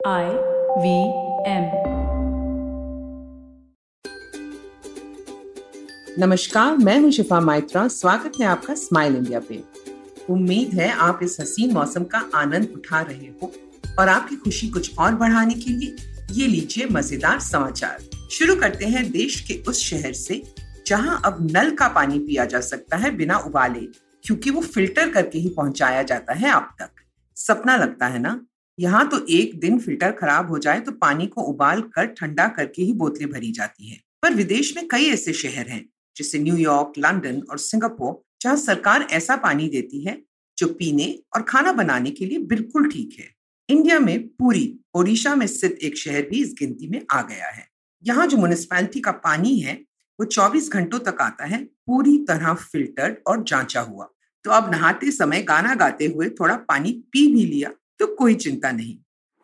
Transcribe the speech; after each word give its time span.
I 0.00 0.24
V 0.80 0.90
M 1.50 1.64
नमस्कार, 6.18 6.76
मैं 6.76 6.98
हूँ 7.00 7.10
शिफा 7.10 7.40
माइत्रा। 7.40 7.86
स्वागत 7.88 8.32
है 8.40 8.46
आपका 8.46 8.74
स्माइल 8.74 9.16
इंडिया 9.16 9.40
पे। 9.40 9.62
उम्मीद 10.30 10.74
है 10.74 10.90
आप 10.90 11.20
इस 11.22 11.36
हसीन 11.40 11.72
मौसम 11.72 12.04
का 12.04 12.18
आनंद 12.34 12.68
उठा 12.74 13.00
रहे 13.00 13.28
हो 13.42 13.52
और 13.98 14.08
आपकी 14.08 14.36
खुशी 14.36 14.68
कुछ 14.68 14.98
और 14.98 15.14
बढ़ाने 15.14 15.54
के 15.54 15.70
लिए 15.70 15.96
ये 16.32 16.46
लीजिए 16.46 16.86
मज़ेदार 16.86 17.40
समाचार। 17.40 18.28
शुरू 18.30 18.56
करते 18.56 18.86
हैं 18.86 19.10
देश 19.10 19.40
के 19.40 19.62
उस 19.68 19.82
शहर 19.84 20.12
से 20.12 20.42
जहाँ 20.86 21.20
अब 21.24 21.46
नल 21.50 21.70
का 21.70 21.88
पानी 21.88 22.18
पिया 22.18 22.44
जा 22.44 22.60
सकता 22.60 22.96
है 22.96 23.10
बिना 23.16 23.38
उबाले, 23.38 23.86
क्योंकि 24.24 24.50
वो 24.50 24.60
फ़िल्टर 24.60 25.10
करके 25.10 25.38
ही 25.38 25.48
पहुँचाया 25.48 26.02
जाता 26.02 26.34
है 26.34 26.50
आप 26.50 26.76
तक। 26.80 26.90
सपना 27.36 27.76
लगता 27.76 28.06
है 28.06 28.18
ना? 28.18 28.40
यहाँ 28.78 29.08
तो 29.08 29.18
एक 29.26 29.58
दिन 29.60 29.78
फ़िल्टर 29.78 30.12
खराब 30.12 30.50
हो 30.50 30.58
जाए 30.58 30.80
तो 30.80 30.92
पानी 30.92 31.26
को 31.26 31.42
उबाल 31.42 31.80
कर 31.94 32.06
ठंडा 32.08 32.46
करके 32.48 32.82
ही 32.82 32.92
बोतलें 32.92 33.28
भरी 33.30 33.50
जाती 33.52 33.88
है। 33.88 33.98
पर 34.22 34.34
विदेश 34.34 34.72
में 34.76 34.86
कई 34.88 35.06
ऐसे 35.06 35.32
शहर 35.32 35.68
हैं, 35.68 35.84
जैसे 36.16 36.38
न्यूयॉर्क 36.38 36.92
लंदन 36.98 37.40
और 37.50 37.58
सिंगापुर, 37.58 38.22
जहाँ 38.42 38.56
सरकार 38.56 39.02
ऐसा 39.02 39.36
पानी 39.36 39.68
देती 39.68 40.02
है 40.04 40.20
जो 40.58 40.66
पीने 40.68 41.06
और 41.34 41.42
खाना 41.42 41.72
बनाने 41.72 42.10
के 42.10 42.26
लिए 42.26 42.38
बिल्कुल 42.38 42.88
ठीक 42.90 43.16
है। 43.18 43.26
इंडिया 43.68 43.98
में 44.00 44.28
पूरी 44.28 44.78
ओडिशा 44.94 45.34
में 45.34 45.46
स्थित 45.46 45.78
एक 45.82 45.96
शहर 45.98 46.22
भी 46.22 46.42
इस 46.42 46.54
गिनती 46.58 46.88
में 46.88 47.00
आ 47.12 47.20
गया 47.22 47.48
है। 47.48 47.66
यहाँ 48.04 48.26
जो 48.26 48.36
म्यूनिसपैलिटी 48.36 49.00
का 49.00 49.12
पानी 49.12 49.58
है, 49.58 49.74
वो 50.18 50.24
24 50.24 50.70
घंटों 50.72 50.98
तक 50.98 51.20
आता 51.20 51.44
है, 51.44 51.62
पूरी 51.64 52.16
तरह 52.18 52.54
फिल्टर्ड 52.54 53.16
और 53.26 53.42
जांचा 53.42 53.80
हुआ। 53.80 54.08
तो 54.44 54.50
अब 54.50 54.70
नहाते 54.70 55.10
समय 55.10 55.42
गाना 55.42 55.74
गाते 55.74 56.06
हुए 56.06 56.28
थोड़ा 56.30 56.56
पानी 56.68 56.92
पी 57.12 57.26
भी 57.34 57.44
लिया 57.46 57.70
तो 57.98 58.06
कोई 58.06 58.34
चिंता 58.34 58.72
नहीं। 58.72 58.98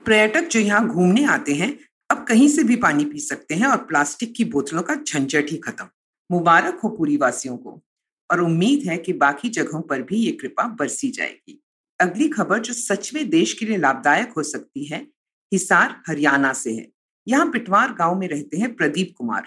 पर्यटक 0.07 0.43
जो 0.43 0.61
यहाँ 0.61 0.89
घूमने 0.89 1.25
आते 1.25 1.55
हैं, 1.55 1.79
अब 2.11 2.25
कहीं 2.25 2.49
से 2.49 2.65
भी 2.65 2.77
पानी 2.77 3.05
पी 3.05 3.19
सकते 3.19 3.55
हैं 3.55 3.67
और 3.67 3.77
प्लास्टिक 3.77 4.35
की 4.35 4.45
बोतलों 4.45 4.83
का 4.83 4.95
झंझट 4.95 5.47
ही 5.51 5.56
खत्म। 5.56 5.89
मुबारक 6.31 6.81
हो 6.81 6.89
पूरी 6.89 7.17
वासियों 7.17 7.56
को। 7.56 7.83
और 8.31 8.41
उम्मीद 8.41 8.89
है 8.89 8.97
कि 8.97 9.12
बाकी 9.12 9.48
जगहों 9.48 9.83
पर 9.83 10.03
भी 10.03 10.17
ये 10.17 10.33
कृपा 10.33 10.62
बरसी 10.62 11.11
जाएगी। 11.11 11.62
अगली 12.01 12.28
खबर 12.28 12.59
जो 12.59 12.73
सच 12.73 13.15
में 13.15 13.31
देश 13.31 13.53
के 13.53 13.67
लिए 13.67 13.77
लाभदायक 13.77 14.33
हो 14.33 14.43
सकती 14.43 14.84
है, 14.84 15.06
हिसार, 15.53 16.03
हरियाणा 16.09 16.53
से 16.53 16.75
है। 16.75 16.91
यहाँ 17.28 17.50
पिटवार 17.50 17.93
गाँव 17.93 18.19
में 18.19 18.28
रहते 18.28 18.56
हैं 18.56 18.75
प्रदीप 18.75 19.15
कुमार। 19.19 19.45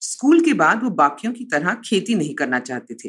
स्कूल 0.00 0.40
के 0.40 0.52
बाद 0.52 0.82
वो 0.82 0.90
बाकियों 0.90 1.32
की 1.32 1.44
तरह 1.44 1.74
खेती 1.74 2.14
नहीं 2.14 2.34
करना 2.34 2.58
चाहते 2.58 2.94
थे। 2.94 3.08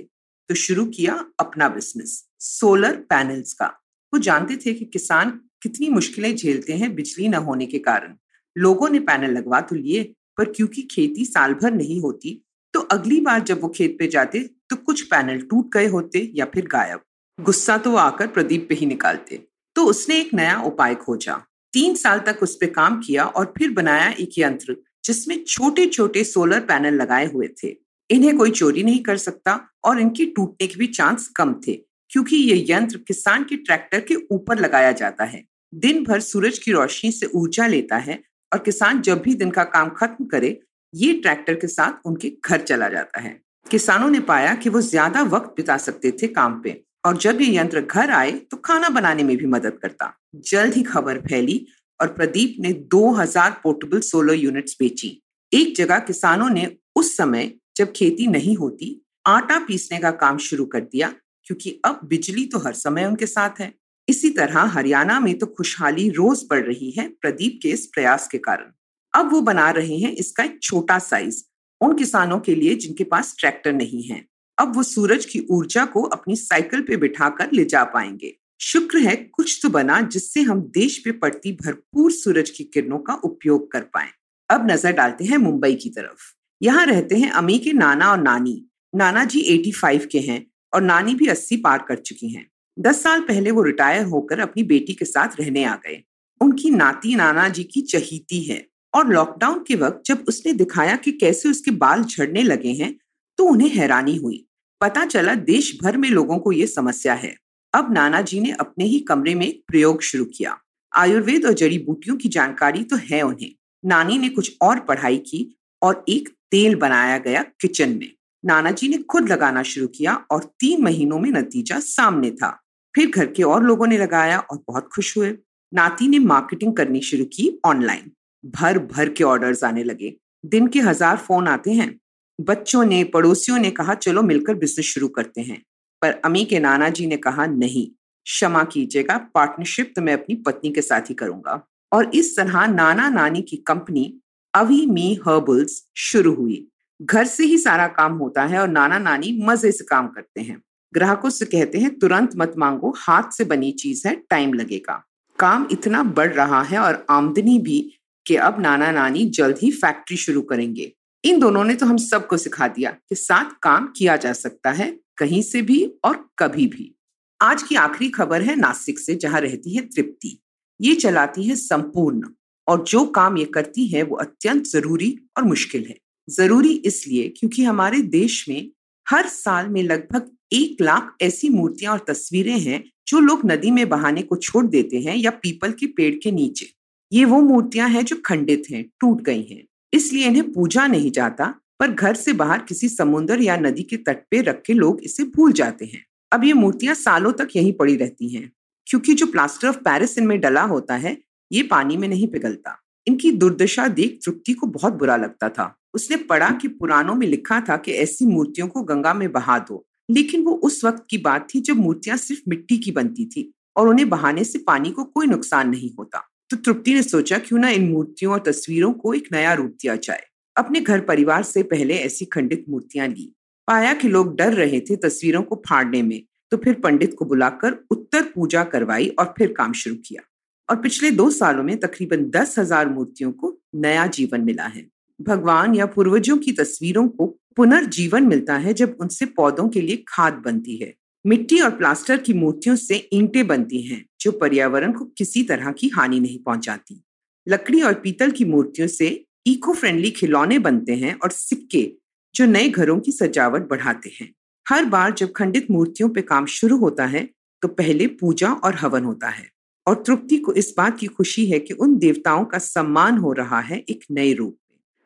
तो 0.49 0.55
शुरू 0.55 0.85
किया 0.85 1.25
अपना 1.39 1.69
बिज़नेस 1.69 2.27
सोलर 2.39 2.97
पैनल्स 2.97 3.53
का। 3.53 3.67
वो 4.13 4.19
जानते 4.19 4.57
थे 4.57 4.73
कि 4.73 4.85
किसान 4.85 5.41
कितनी 5.61 5.89
मुश्किलें 5.89 6.35
झेलते 6.35 6.73
हैं 6.73 6.93
बिजली 6.95 7.27
न 7.27 7.33
होने 7.41 7.65
के 7.65 7.79
कारण। 7.79 8.15
लोगों 8.55 8.89
ने 8.89 8.99
पैनल 8.99 9.31
लगवा 9.31 9.61
तो 9.61 9.75
लिए, 9.75 10.03
पर 10.37 10.51
क्योंकि 10.51 10.81
खेती 10.81 11.25
साल 11.25 11.53
भर 11.53 11.71
नहीं 11.73 11.99
होती 12.01 12.41
तो 12.73 12.79
अगली 12.91 13.19
बार 13.21 13.41
जब 13.41 13.61
वो 13.61 13.67
खेत 13.69 13.95
पे 13.99 14.07
जाते 14.07 14.39
तो 14.69 14.75
कुछ 14.75 15.01
पैनल 15.01 15.39
टूट 15.41 15.73
गए 15.73 15.87
होते 15.87 16.19
या 16.35 16.45
फिर 16.45 16.65
गायब। 16.67 16.99
गुस्सा 17.39 17.77
तो 17.77 17.95
आकर 17.95 18.27
प्रदीप 18.27 18.65
पे 18.69 18.75
ही 18.75 18.85
निकालते। 18.85 19.37
तो 19.75 19.85
उसने 19.85 20.19
एक 20.19 20.33
नया 20.33 20.59
उपाय 20.61 20.95
खोजा। 20.95 21.35
तीन 21.73 21.95
साल 21.95 22.19
तक 22.19 22.39
उस 22.43 22.55
पर 22.55 22.69
काम 22.69 22.99
किया 23.01 23.23
और 23.23 23.53
फिर 23.57 23.71
बनाया 23.71 24.09
एक 24.11 24.37
यंत्र, 24.37 24.75
जिसमें 25.05 25.43
छोटे 25.43 25.85
छोटे 25.87 26.23
सोलर 26.23 26.59
पैनल 26.61 26.93
लगाए 26.93 27.25
हुए 27.25 27.47
थे। 27.63 27.75
इन्हें 28.09 28.37
कोई 28.37 28.51
चोरी 28.51 28.83
नहीं 28.83 29.03
कर 29.03 29.17
सकता 29.17 29.59
और 29.85 29.99
इनके 30.01 30.25
टूटने 30.25 30.67
के 30.67 30.79
भी 30.79 30.87
चांस 30.89 31.27
कम 31.27 31.53
थे। 31.67 31.79
क्योंकि 32.17 32.35
ये 32.37 32.65
यंत्र 32.69 32.97
किसान 32.97 33.43
के 33.43 33.55
ट्रैक्टर 33.57 33.99
के 33.99 34.15
ऊपर 34.31 34.59
लगाया 34.59 34.91
जाता 34.91 35.23
है। 35.23 35.43
दिन 35.73 36.03
भर 36.03 36.19
सूरज 36.19 36.57
की 36.59 36.71
रोशनी 36.71 37.11
से 37.11 37.25
ऊर्जा 37.35 37.65
लेता 37.67 37.97
है 37.97 38.17
और 38.51 38.59
किसान 38.59 39.01
जब 39.01 39.21
भी 39.21 39.33
दिन 39.35 39.51
का 39.51 39.63
काम 39.65 39.89
खत्म 39.89 40.25
करे, 40.25 40.49
ये 40.93 41.13
ट्रैक्टर 41.13 41.55
के 41.55 41.67
साथ 41.67 42.07
उनके 42.07 42.31
घर 42.45 42.61
चला 42.61 42.87
जाता 42.89 43.21
है। 43.21 43.39
किसानों 43.65 44.09
ने 44.09 44.19
पाया 44.21 44.55
कि 44.55 44.69
वो 44.69 44.81
ज़्यादा 44.81 45.21
वक्त 45.25 45.53
बिता 45.57 45.75
सकते 45.77 46.11
थे 46.11 46.27
काम 46.29 46.59
पे 46.61 46.75
और 47.05 47.17
जब 47.17 47.41
ये 47.41 47.51
यंत्र 47.57 47.81
घर 47.81 48.11
आए 48.11 48.31
तो 48.31 48.57
खाना 48.57 48.89
बनाने 48.89 49.23
में 49.23 49.35
भी 49.37 49.45
मदद 49.47 49.77
करता। 49.81 50.11
जल्द 50.45 50.73
ही 50.73 50.83
खबर 50.83 51.19
फैली 51.19 51.65
और 51.99 52.13
प्रदीप 52.13 52.55
ने 52.59 52.73
2000 52.89 53.51
पोर्टेबल 53.63 53.99
सोलर 54.01 54.33
यूनिट्स 54.35 54.75
बेची। 54.79 55.11
एक 55.51 55.75
जगह 55.75 55.99
किसानों 56.01 56.49
ने 56.49 56.67
उस 56.95 57.15
समय 57.17 57.51
जब 57.77 57.93
खेती 57.93 58.27
नहीं 58.29 58.55
होती, 58.57 59.01
आटा 59.27 59.59
पीसने 59.59 59.99
का 59.99 60.11
काम 60.17 60.37
शुरू 60.39 60.65
कर 60.65 60.81
दिया 60.81 61.13
क्योंकि 61.47 61.79
अब 61.85 61.99
बिजली 62.05 62.45
तो 62.45 62.59
हर 62.59 62.73
समय 62.75 63.05
उनके 63.05 63.25
साथ 63.25 63.59
है। 63.59 63.73
इसी 64.07 64.29
तरह 64.29 64.59
हरियाणा 64.69 65.19
में 65.19 65.37
तो 65.39 65.45
खुशहाली 65.47 66.09
रोज 66.09 66.45
बढ़ 66.49 66.65
रही 66.65 66.89
है 66.91 67.07
प्रदीप 67.21 67.59
के 67.63 67.69
इस 67.69 67.85
प्रयास 67.85 68.27
के 68.27 68.37
कारण। 68.37 68.71
अब 69.13 69.31
वो 69.31 69.41
बना 69.41 69.69
रहे 69.71 69.97
हैं 69.97 70.11
इसका 70.13 70.43
एक 70.43 70.59
छोटा 70.63 70.97
साइज़ 70.99 71.43
उन 71.81 71.93
किसानों 71.97 72.39
के 72.39 72.55
लिए 72.55 72.75
जिनके 72.75 73.03
पास 73.03 73.35
ट्रैक्टर 73.39 73.73
नहीं 73.73 74.03
है। 74.03 74.25
अब 74.57 74.75
वो 74.75 74.83
सूरज 74.83 75.25
की 75.25 75.39
ऊर्जा 75.51 75.85
को 75.85 76.01
अपनी 76.01 76.35
साइकिल 76.35 76.81
पे 76.81 76.97
बिठाकर 76.97 77.51
ले 77.53 77.65
जा 77.65 77.83
पाएँगे। 77.83 78.33
शुक्र 78.59 78.97
है 78.97 79.15
कुछ 79.15 79.59
तो 79.63 79.69
बना 79.69 79.99
जिससे 80.01 80.41
हम 80.41 80.61
देश 80.73 80.97
पे 80.97 81.11
पड़ती 81.11 81.51
भरपूर 81.55 82.11
सूरज 82.11 82.49
की 82.49 82.63
किरणों 82.63 82.99
का 82.99 83.13
उपयोग 83.13 83.71
कर 83.71 83.81
पाए। 83.93 84.07
अब 84.49 84.71
नज़र 84.71 84.91
डालते 84.91 85.25
हैं 85.25 85.37
मुंबई 85.37 85.75
की 85.75 85.89
तरफ़। 85.89 86.33
यहाँ 86.61 86.85
रहते 86.85 87.15
हैं 87.15 87.29
अमी 87.31 87.57
के 87.59 87.73
नाना 87.73 88.11
और 88.11 88.21
नानी। 88.21 88.63
नाना 88.95 89.23
जी 89.25 89.41
85 89.49 90.05
के 90.05 90.19
हैं। 90.19 90.45
और 90.73 90.81
नानी 90.81 91.15
भी 91.15 91.27
80 91.27 91.57
पार 91.57 91.85
कर 91.87 91.95
चुकी 91.95 92.29
हैं। 92.29 92.45
दस 92.79 93.01
साल 93.03 93.21
पहले 93.21 93.51
वो 93.51 93.61
रिटायर 93.63 94.05
होकर 94.05 94.39
अपनी 94.39 94.63
बेटी 94.63 94.93
के 94.93 95.05
साथ 95.05 95.39
रहने 95.39 95.63
आ 95.63 95.75
गए। 95.75 96.01
उनकी 96.41 96.69
नाती 96.69 97.15
नाना 97.15 97.47
जी 97.49 97.63
की 97.63 97.81
चहीती 97.81 98.41
है 98.43 98.65
और 98.93 99.07
लॉकडाउन 99.07 99.63
के 99.67 99.75
वक्त 99.75 100.01
जब 100.05 100.25
उसने 100.27 100.53
दिखाया 100.53 100.95
कि 100.95 101.11
कैसे 101.11 101.49
उसके 101.49 101.71
बाल 101.71 102.03
झड़ने 102.03 102.43
लगे 102.43 102.73
हैं 102.73 102.95
तो 103.37 103.43
उन्हें 103.43 103.69
हैरानी 103.69 104.15
हुई। 104.15 104.43
पता 104.81 105.05
चला 105.05 105.35
देश 105.35 105.77
भर 105.83 105.97
में 105.97 106.09
लोगों 106.09 106.37
को 106.39 106.51
ये 106.51 106.67
समस्या 106.67 107.13
है। 107.13 107.35
अब 107.73 107.93
नाना 107.93 108.21
जी 108.21 108.39
ने 108.39 108.51
अपने 108.51 108.85
ही 108.85 108.99
कमरे 108.99 109.35
में 109.35 109.45
एक 109.47 109.63
प्रयोग 109.67 110.01
शुरू 110.01 110.25
किया। 110.25 110.57
आयुर्वेद 110.95 111.45
और 111.45 111.53
जड़ी 111.53 111.77
बूटियों 111.77 112.15
की 112.17 112.29
जानकारी 112.29 112.83
तो 112.83 112.95
है 112.95 113.21
उन्हें। 113.21 113.51
नानी 113.85 114.17
ने 114.17 114.29
कुछ 114.29 114.57
और 114.61 114.79
पढ़ाई 114.79 115.17
की 115.17 115.57
और 115.81 116.05
एक 116.09 116.29
तेल 116.51 116.75
बनाया 116.75 117.17
गया 117.17 117.43
किचन 117.61 117.89
में। 117.89 118.11
नाना 118.47 118.71
जी 118.71 118.87
ने 118.87 118.97
खुद 119.03 119.29
लगाना 119.29 119.63
शुरू 119.63 119.87
किया 119.87 120.13
और 120.31 120.43
तीन 120.59 120.83
महीनों 120.83 121.19
में 121.19 121.29
नतीजा 121.31 121.79
सामने 121.79 122.31
था। 122.31 122.49
फिर 122.95 123.09
घर 123.09 123.25
के 123.27 123.43
और 123.43 123.63
लोगों 123.63 123.87
ने 123.87 123.97
लगाया 123.97 124.39
और 124.39 124.63
बहुत 124.67 124.89
खुश 124.95 125.17
हुए। 125.17 125.35
नाती 125.71 126.07
ने 126.07 126.19
मार्केटिंग 126.19 126.75
करनी 126.75 127.01
शुरू 127.01 127.25
की 127.25 127.49
ऑनलाइन। 127.65 128.11
भर 128.43 128.79
भर 128.79 129.09
के 129.09 129.23
ऑर्डर्स 129.23 129.63
आने 129.63 129.83
लगे। 129.83 130.13
दिन 130.45 130.67
के 130.67 130.79
हज़ार 130.79 131.17
फ़ोन 131.17 131.47
आते 131.47 131.71
हैं। 131.71 131.99
बच्चों 132.39 132.83
ने, 132.85 133.03
पड़ोसियों 133.03 133.57
ने 133.57 133.71
कहा, 133.71 133.93
चलो 133.95 134.21
मिलकर 134.23 134.55
बिज़नेस 134.55 134.85
शुरू 134.85 135.07
करते 135.07 135.41
हैं। 135.41 135.61
पर 136.01 136.11
अमी 136.25 136.43
के 136.45 136.59
नाना 136.59 136.89
जी 136.89 137.07
ने 137.07 137.17
कहा, 137.17 137.45
नहीं, 137.45 137.87
क्षमा 138.25 138.63
कीजिएगा 138.63 139.17
पार्टनरशिप 139.33 139.93
तो 139.95 140.01
मैं 140.01 140.13
अपनी 140.13 140.35
पत्नी 140.35 140.71
के 140.71 140.81
साथ 140.81 141.09
ही 141.09 141.15
करूँगा। 141.15 141.61
और 141.91 142.11
इस 142.13 142.35
तरह 142.37 142.65
नाना 142.67 143.09
नानी 143.09 143.41
की 143.41 143.57
कंपनी 143.57 144.13
अवी 144.53 144.85
मी 144.85 145.13
हर्बल्स 145.27 145.81
शुरू 145.97 146.33
हुई। 146.33 146.67
घर 147.01 147.25
से 147.25 147.43
ही 147.43 147.57
सारा 147.57 147.87
काम 147.87 148.13
होता 148.13 148.43
है 148.45 148.59
और 148.59 148.67
नाना 148.67 148.97
नानी 148.97 149.39
मज़े 149.43 149.71
से 149.71 149.83
काम 149.83 150.07
करते 150.07 150.41
हैं। 150.41 150.61
ग्राहकों 150.93 151.29
से 151.29 151.45
कहते 151.45 151.77
हैं, 151.77 151.99
तुरंत 151.99 152.31
मत 152.35 152.53
मांगो, 152.57 152.93
हाथ 152.97 153.31
से 153.31 153.45
बनी 153.45 153.71
चीज़ 153.71 154.07
है, 154.07 154.15
टाइम 154.29 154.53
लगेगा। 154.53 155.03
काम 155.39 155.67
इतना 155.71 156.03
बढ़ 156.03 156.33
रहा 156.33 156.61
है 156.61 156.79
और 156.79 157.05
आमदनी 157.09 157.59
भी 157.59 157.79
कि 158.25 158.35
अब 158.35 158.59
नाना 158.59 158.91
नानी 158.91 159.25
जल्द 159.25 159.57
ही 159.57 159.71
फैक्ट्री 159.71 160.17
शुरू 160.17 160.41
करेंगे। 160.41 160.91
इन 161.23 161.39
दोनों 161.39 161.63
ने 161.63 161.75
तो 161.75 161.85
हम 161.85 161.97
सबको 161.97 162.37
सिखा 162.37 162.67
दिया 162.67 162.91
कि 162.91 163.15
साथ 163.15 163.51
काम 163.63 163.93
किया 163.97 164.15
जा 164.17 164.33
सकता 164.33 164.71
है, 164.71 164.99
कहीं 165.17 165.41
से 165.41 165.61
भी 165.61 165.93
और 166.05 166.29
कभी 166.39 166.67
भी। 166.67 166.93
आज 167.41 167.63
की 167.63 167.75
आखिरी 167.75 168.09
खबर 168.09 168.41
है 168.41 168.55
नासिक 168.55 168.99
से, 168.99 169.15
जहाँ 169.15 169.41
रहती 169.41 169.75
है 169.75 169.81
तृप्ति। 169.81 170.37
ये 170.81 170.95
चलाती 170.95 171.43
है 171.43 171.55
संपूर्ण 171.55 172.29
और 172.67 172.83
जो 172.83 173.05
काम 173.05 173.37
ये 173.37 173.45
करती 173.45 173.87
है 173.87 174.03
वो 174.03 174.15
अत्यंत 174.15 174.63
ज़रूरी 174.63 175.17
और 175.37 175.43
मुश्किल 175.43 175.85
है। 175.89 175.97
ज़रूरी 176.29 176.73
इसलिए 176.85 177.27
क्योंकि 177.29 177.63
हमारे 177.63 178.01
देश 178.01 178.49
में 178.49 178.69
हर 179.07 179.27
साल 179.27 179.67
में 179.67 179.83
लगभग 179.83 180.29
एक 180.53 180.81
लाख 180.81 181.15
ऐसी 181.21 181.49
मूर्तियाँ 181.49 181.93
और 181.93 182.05
तस्वीरें 182.07 182.59
हैं 182.59 182.83
जो 183.07 183.19
लोग 183.19 183.41
नदी 183.45 183.71
में 183.71 183.89
बहाने 183.89 184.21
को 184.21 184.35
छोड़ 184.35 184.65
देते 184.65 184.99
हैं 184.99 185.15
या 185.15 185.31
पीपल 185.31 185.71
के 185.71 185.87
पेड़ 185.87 186.15
के 186.15 186.31
नीचे। 186.31 186.67
ये 187.11 187.25
वो 187.25 187.41
मूर्तियाँ 187.41 187.89
हैं 187.89 188.05
जो 188.05 188.15
खंडित 188.25 188.63
हैं, 188.71 188.85
टूट 188.99 189.21
गई 189.21 189.41
हैं। 189.43 189.63
इसलिए 189.93 190.27
इन्हें 190.27 190.51
पूजा 190.53 190.87
नहीं 190.87 191.11
जाता, 191.11 191.53
पर 191.79 191.91
घर 191.91 192.15
से 192.15 192.33
बाहर 192.33 192.59
किसी 192.59 192.89
समुद्र 192.89 193.41
या 193.41 193.57
नदी 193.57 193.83
के 193.83 193.97
तट 193.97 194.23
पे 194.31 194.41
रख 194.41 194.61
के 194.65 194.73
लोग 194.73 195.01
इसे 195.03 195.23
भूल 195.23 195.51
जाते 195.51 195.85
हैं। 195.85 196.05
अब 196.31 196.43
ये 196.43 196.53
मूर्तियाँ 196.53 196.95
सालों 196.95 197.31
तक 197.31 197.47
यहीं 197.55 197.73
पड़ी 197.73 197.95
रहती 197.95 198.29
हैं, 198.29 198.51
क्योंकि 198.87 199.13
जो 199.13 199.25
प्लास्टर 199.25 199.67
ऑफ़ 199.67 199.77
पेरिस 199.77 200.17
इनमें 200.17 200.39
डला 200.39 200.61
होता 200.61 200.95
है, 200.95 201.17
ये 201.51 201.63
पानी 201.63 201.97
में 201.97 202.07
नहीं 202.07 202.27
पिघलता। 202.27 202.77
इनकी 203.07 203.31
दुर्दशा 203.31 203.87
देख 203.87 204.19
तृप्ति 204.25 204.53
को 204.53 204.67
बहुत 204.67 204.93
बुरा 204.93 205.17
लगता 205.17 205.49
था। 205.49 205.76
उसने 205.93 206.17
पढ़ा 206.23 206.49
कि 206.51 206.67
पुराणों 206.67 207.15
में 207.15 207.27
लिखा 207.27 207.59
था 207.61 207.77
कि 207.77 207.91
ऐसी 207.93 208.25
मूर्तियों 208.25 208.67
को 208.67 208.83
गंगा 208.83 209.13
में 209.13 209.31
बहा 209.31 209.57
दो। 209.59 209.85
लेकिन 210.09 210.43
वो 210.43 210.51
उस 210.63 210.83
वक्त 210.85 211.05
की 211.09 211.17
बात 211.17 211.47
थी 211.53 211.59
जब 211.61 211.77
मूर्तियाँ 211.77 212.17
सिर्फ़ 212.17 212.49
मिट्टी 212.49 212.77
की 212.77 212.91
बनती 212.91 213.25
थी 213.25 213.51
और 213.75 213.87
उन्हें 213.87 214.09
बहाने 214.09 214.43
से 214.43 214.59
पानी 214.59 214.91
को 214.91 215.03
कोई 215.03 215.27
नुकसान 215.27 215.69
नहीं 215.69 215.89
होता। 215.99 216.23
तो 216.49 216.57
तृप्ति 216.57 216.93
ने 216.93 217.01
सोचा, 217.03 217.37
क्यों 217.37 217.59
ना 217.59 217.69
इन 217.69 217.89
मूर्तियों 217.89 218.33
और 218.33 218.39
तस्वीरों 218.45 218.91
को 218.93 219.13
एक 219.13 219.27
नया 219.33 219.53
रूप 219.53 219.71
दिया 219.81 219.95
जाए? 219.97 220.23
अपने 220.55 220.81
घर 220.81 221.01
परिवार 221.01 221.43
से 221.43 221.63
पहले 221.65 221.97
ऐसी 221.97 222.25
खंडित 222.25 222.65
मूर्तियाँ 222.69 223.07
ली। 223.07 223.31
पाया 223.67 223.93
कि 223.93 224.07
लोग 224.07 224.35
डर 224.35 224.53
रहे 224.53 224.79
थे 224.79 224.95
तस्वीरों 224.95 225.41
को 225.41 225.61
फाड़ने 225.67 226.01
में 226.01 226.21
तो 226.51 226.57
फिर 226.57 226.73
पंडित 226.73 227.15
को 227.19 227.25
बुलाकर 227.25 227.77
उत्तर 227.91 228.21
पूजा 228.35 228.63
करवाई 228.63 229.07
और 229.09 229.33
फिर 229.37 229.53
काम 229.53 229.73
शुरू 229.73 229.95
किया। 230.05 230.21
और 230.69 230.75
पिछले 230.75 231.11
दो 231.11 231.29
सालों 231.31 231.63
में 231.63 231.79
तकरीबन 231.79 232.23
दस 232.29 232.57
हज़ार 232.59 232.89
मूर्तियों 232.89 233.31
को 233.31 233.57
नया 233.75 234.05
जीवन 234.07 234.41
मिला 234.41 234.65
है। 234.65 234.85
भगवान 235.21 235.75
या 235.75 235.85
पूर्वजों 235.85 236.37
की 236.37 236.51
तस्वीरों 236.51 237.07
को 237.07 237.25
पुनर्जीवन 237.55 238.23
मिलता 238.23 238.57
है 238.57 238.73
जब 238.73 238.97
उनसे 238.99 239.25
पौधों 239.25 239.69
के 239.69 239.81
लिए 239.81 240.03
खाद 240.07 240.33
बनती 240.33 240.75
है। 240.75 240.93
मिट्टी 241.25 241.59
और 241.59 241.69
प्लास्टर 241.69 242.17
की 242.17 242.33
मूर्तियों 242.33 242.75
से 242.75 243.09
ईंटें 243.13 243.47
बनती 243.47 243.81
हैं, 243.81 244.05
जो 244.21 244.31
पर्यावरण 244.31 244.91
को 244.91 245.05
किसी 245.05 245.43
तरह 245.43 245.71
की 245.71 245.87
हानि 245.87 246.19
नहीं 246.19 246.39
पहुंचाती। 246.39 247.03
लकड़ी 247.47 247.81
और 247.81 247.93
पीतल 247.93 248.31
की 248.31 248.45
मूर्तियों 248.45 248.87
से 248.87 249.25
इको 249.45 249.73
फ्रेंडली 249.73 250.11
खिलौने 250.11 250.59
बनते 250.59 250.93
हैं 250.93 251.19
और 251.23 251.31
सिक्के, 251.31 251.91
जो 252.35 252.45
नए 252.45 252.69
घरों 252.69 252.99
की 252.99 253.11
सजावट 253.11 253.69
बढ़ाते 253.69 254.11
हैं। 254.21 254.33
हर 254.69 254.85
बार 254.85 255.13
जब 255.13 255.31
खंडित 255.31 255.71
मूर्तियों 255.71 256.09
पे 256.09 256.21
काम 256.21 256.45
शुरू 256.45 256.77
होता 256.77 257.05
है 257.05 257.29
तो 257.61 257.67
पहले 257.67 258.07
पूजा 258.07 258.51
और 258.53 258.75
हवन 258.75 259.03
होता 259.03 259.29
है। 259.29 259.49
और 259.87 260.03
तृप्ति 260.07 260.37
को 260.37 260.53
इस 260.53 260.73
बात 260.77 260.97
की 260.99 261.07
खुशी 261.07 261.45
है 261.45 261.59
कि 261.59 261.73
उन 261.73 261.97
देवताओं 261.97 262.45
का 262.45 262.57
सम्मान 262.57 263.17
हो 263.17 263.33
रहा 263.33 263.59
है 263.59 263.83
एक 263.89 264.05
नए 264.11 264.33
रूप। 264.33 264.57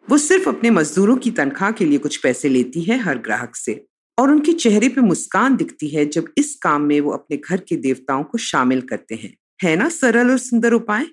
वो 0.08 0.18
सिर्फ़ 0.18 0.48
अपने 0.50 0.70
मजदूरों 0.70 1.16
की 1.16 1.32
तनख्वाह 1.32 1.72
के 1.72 1.86
लिए 1.86 1.98
कुछ 1.98 2.16
पैसे 2.18 2.50
लेती 2.50 2.82
है 2.82 2.98
हर 3.00 3.18
ग्राहक 3.18 3.56
से, 3.56 3.74
और 4.18 4.32
उनके 4.32 4.54
चेहरे 4.54 4.90
पे 4.90 5.02
मुस्कान 5.02 5.56
दिखती 5.56 5.88
है 5.88 6.06
जब 6.06 6.26
इस 6.38 6.54
काम 6.56 6.82
में 6.82 7.00
वो 7.02 7.12
अपने 7.12 7.38
घर 7.40 7.60
के 7.60 7.76
देवताओं 7.78 8.24
को 8.24 8.38
शामिल 8.40 8.82
करते 8.82 9.16
हैं। 9.16 9.34
है 9.64 9.76
ना, 9.76 9.90
सरल 9.90 10.32
और 10.32 10.38
सुंदर 10.40 10.74
उपाय? 10.74 11.06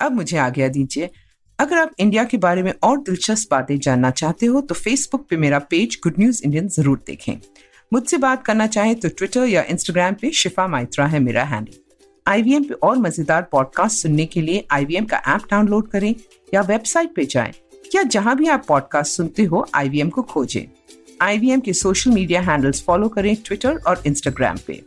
अब 0.00 0.12
मुझे 0.12 0.36
आज्ञा 0.38 0.68
दीजिए, 0.68 1.10
अगर 1.58 1.78
आप 1.78 1.90
इंडिया 1.98 2.24
के 2.24 2.36
बारे 2.38 2.62
में 2.62 2.72
और 2.82 2.98
दिलचस्प 3.00 3.50
बातें 3.50 3.78
जानना 3.78 4.10
चाहते 4.12 4.46
हो 4.46 4.60
तो 4.60 4.74
फेसबुक 4.74 5.26
पे 5.30 5.36
मेरा 5.36 5.58
पेज 5.70 5.98
गुड 6.04 6.14
न्यूज़ 6.18 6.42
इंडियन 6.44 6.68
ज़रूर 6.68 7.02
देखें। 7.06 7.34
मुझसे 7.92 8.16
बात 8.18 8.44
करना 8.46 8.66
चाहे 8.68 8.94
तो 8.94 9.08
ट्विटर 9.08 9.46
या 9.46 9.62
इंस्टाग्राम 9.70 10.14
पे 10.14 10.30
शिफा 10.34 10.68
माइत्रा 10.68 11.06
है 11.06 11.20
मेरा 11.20 11.44
हैंडल 11.44 11.82
आईवीएम 12.26 12.64
पे 12.64 12.74
और 12.82 12.98
मज़ेदार 12.98 13.42
पॉडकास्ट 13.52 14.02
सुनने 14.02 14.26
के 14.26 14.40
लिए 14.42 14.66
आईवीएम 14.72 15.04
का 15.04 15.22
ऐप 15.28 15.50
डाउनलोड 15.50 15.90
करें 15.90 16.14
या 16.54 16.60
वेबसाइट 16.62 17.14
पे 17.16 17.24
जाएँ। 17.24 17.52
या 17.94 18.02
जहाँ 18.02 18.36
भी 18.36 18.46
आप 18.48 18.64
पॉडकास्ट 18.68 19.16
सुनते 19.16 19.42
हो 19.42 19.66
आईवीएम 19.74 20.08
को 20.10 20.22
खोजें। 20.22 20.64
आईवीएम 21.22 21.60
के 21.60 21.72
सोशल 21.72 22.10
मीडिया 22.10 22.40
हैंडल्स 22.40 22.82
फॉलो 22.82 23.08
करें 23.08 23.34
ट्विटर 23.36 23.76
और 23.76 24.02
इंस्टाग्राम 24.06 24.56
पे। 24.66 24.80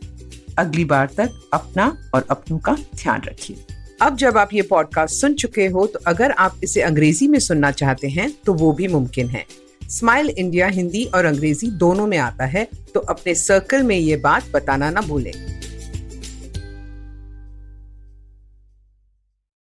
अगली 0.58 0.84
बार 0.84 1.08
तक 1.16 1.40
अपना 1.52 1.86
और 2.14 2.26
अपनों 2.30 2.58
का 2.58 2.72
ध्यान 2.72 3.22
रखिए। 3.22 3.64
अब 4.02 4.16
जब 4.16 4.38
आप 4.38 4.54
ये 4.54 4.62
पॉडकास्ट 4.62 5.20
सुन 5.20 5.34
चुके 5.34 5.66
हो 5.66 5.86
तो 5.86 5.98
अगर 6.06 6.30
आप 6.30 6.60
इसे 6.64 6.80
अंग्रेज़ी 6.80 7.28
में 7.28 7.38
सुनना 7.38 7.70
चाहते 7.70 8.08
हैं 8.08 8.30
तो 8.46 8.54
वो 8.54 8.72
भी 8.72 8.88
मुमकिन 8.88 9.28
है। 9.28 9.44
स्माइल 9.88 10.28
इंडिया 10.28 10.66
हिंदी 10.66 11.04
और 11.04 11.24
अंग्रेज़ी 11.24 11.70
दोनों 11.70 12.06
में 12.06 12.18
आता 12.18 12.44
है 12.44 12.68
तो 12.94 13.00
अपने 13.00 13.34
सर्कल 13.34 13.82
में 13.82 13.96
ये 13.96 14.16
बात 14.16 14.50
बताना 14.54 14.90
ना 14.90 15.00
भूलें। 15.00 15.57